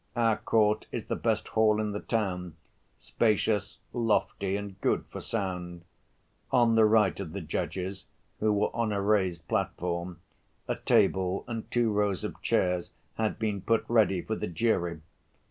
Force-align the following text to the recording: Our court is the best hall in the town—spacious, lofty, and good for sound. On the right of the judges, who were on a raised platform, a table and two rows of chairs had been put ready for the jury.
Our 0.15 0.37
court 0.37 0.87
is 0.91 1.05
the 1.05 1.15
best 1.15 1.49
hall 1.49 1.79
in 1.79 1.91
the 1.91 1.99
town—spacious, 1.99 3.77
lofty, 3.93 4.55
and 4.55 4.81
good 4.81 5.05
for 5.11 5.21
sound. 5.21 5.83
On 6.51 6.73
the 6.73 6.85
right 6.85 7.19
of 7.19 7.33
the 7.33 7.41
judges, 7.41 8.07
who 8.39 8.51
were 8.51 8.75
on 8.75 8.91
a 8.91 8.99
raised 8.99 9.47
platform, 9.47 10.19
a 10.67 10.75
table 10.75 11.45
and 11.47 11.69
two 11.69 11.91
rows 11.91 12.23
of 12.23 12.41
chairs 12.41 12.93
had 13.19 13.37
been 13.37 13.61
put 13.61 13.85
ready 13.87 14.23
for 14.23 14.35
the 14.35 14.47
jury. 14.47 15.01